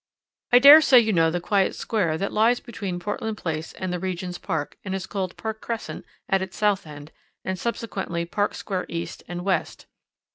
[0.51, 3.99] "I dare say you know the quiet square which lies between Portland Place and the
[3.99, 7.11] Regent's Park and is called Park Crescent at its south end,
[7.45, 9.85] and subsequently Park Square East and West.